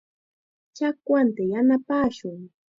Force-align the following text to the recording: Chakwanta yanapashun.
Chakwanta 0.75 1.41
yanapashun. 1.51 2.39